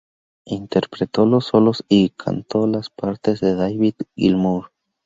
[0.47, 4.71] Interpretó los solos y cantó las partes de David Gilmour.